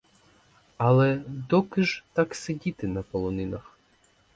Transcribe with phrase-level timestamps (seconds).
[0.77, 3.77] Але доки ж так сидіти на полонинах?